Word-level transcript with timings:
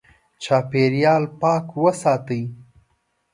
چاپېریال 0.43 1.23
پاک 1.39 1.65
وساتئ. 1.83 2.43